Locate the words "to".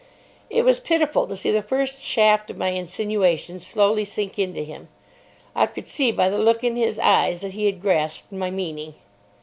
1.27-1.37